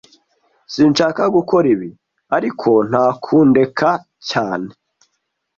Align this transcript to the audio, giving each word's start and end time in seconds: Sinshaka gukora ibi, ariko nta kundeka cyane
Sinshaka 0.73 1.21
gukora 1.35 1.65
ibi, 1.75 1.89
ariko 2.37 2.69
nta 2.89 3.05
kundeka 3.23 3.89
cyane 4.29 4.69